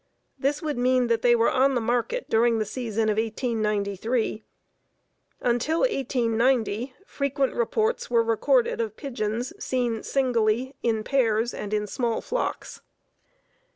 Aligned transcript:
This 0.39 0.63
would 0.63 0.79
mean 0.79 1.09
that 1.09 1.21
they 1.21 1.35
were 1.35 1.51
on 1.51 1.75
the 1.75 1.79
market 1.79 2.27
during 2.27 2.57
the 2.57 2.65
season 2.65 3.03
of 3.07 3.19
1893. 3.19 4.41
Until 5.41 5.81
1890 5.81 6.95
frequent 7.05 7.53
reports 7.53 8.09
were 8.09 8.23
recorded 8.23 8.81
of 8.81 8.97
pigeons 8.97 9.53
seen 9.63 10.01
singly, 10.01 10.73
in 10.81 11.03
pairs 11.03 11.53
and 11.53 11.71
in 11.71 11.85
small 11.85 12.19
flocks. 12.19 12.81